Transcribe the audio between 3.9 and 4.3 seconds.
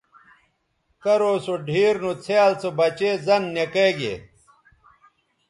گے